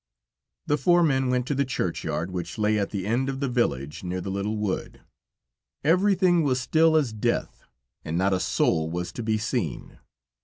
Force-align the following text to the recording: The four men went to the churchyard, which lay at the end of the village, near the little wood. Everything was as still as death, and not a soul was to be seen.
The 0.65 0.79
four 0.79 1.03
men 1.03 1.27
went 1.29 1.45
to 1.45 1.53
the 1.53 1.63
churchyard, 1.63 2.31
which 2.31 2.57
lay 2.57 2.79
at 2.79 2.89
the 2.89 3.05
end 3.05 3.29
of 3.29 3.39
the 3.39 3.47
village, 3.47 4.03
near 4.03 4.19
the 4.19 4.31
little 4.31 4.57
wood. 4.57 5.01
Everything 5.83 6.41
was 6.41 6.57
as 6.57 6.63
still 6.63 6.97
as 6.97 7.13
death, 7.13 7.65
and 8.03 8.17
not 8.17 8.33
a 8.33 8.39
soul 8.39 8.89
was 8.89 9.11
to 9.11 9.21
be 9.21 9.37
seen. 9.37 9.99